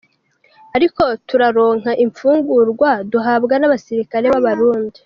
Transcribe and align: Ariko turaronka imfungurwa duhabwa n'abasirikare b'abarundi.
Ariko 0.75 1.03
turaronka 1.27 1.91
imfungurwa 2.03 2.89
duhabwa 3.11 3.55
n'abasirikare 3.57 4.25
b'abarundi. 4.33 4.97